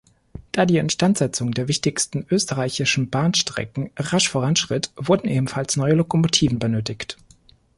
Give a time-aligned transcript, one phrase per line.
[0.51, 7.17] Da die Instandsetzung der wichtigsten österreichischen Bahnstrecken rasch voranschritt, wurden ebenfalls neue Lokomotiven benötigt.